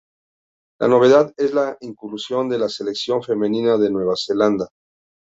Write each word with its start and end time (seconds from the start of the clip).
La 0.79 0.87
novedad 0.87 1.31
es 1.37 1.53
la 1.53 1.77
inclusión 1.81 2.49
de 2.49 2.57
la 2.57 2.69
Selección 2.69 3.21
femenina 3.21 3.77
de 3.77 3.91
Nueva 3.91 4.15
Zelanda. 4.17 4.67